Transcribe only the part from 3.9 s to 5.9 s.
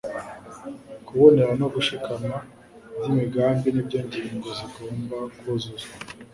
ngingo zigomba kuzuzwa